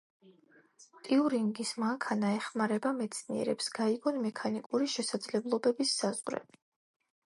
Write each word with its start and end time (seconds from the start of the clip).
ტიურინგის 1.07 1.73
მანქანა 1.83 2.33
ეხმარება 2.39 2.95
მეცნიერებს, 3.03 3.71
გაიგონ 3.79 4.21
მექანიკური 4.27 4.93
შესაძლებლობების 4.99 5.99
საზღვრები. 6.03 6.65